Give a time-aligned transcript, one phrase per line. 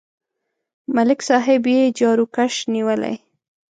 [0.95, 3.15] ملک صاحب یې جاروکش نیولی.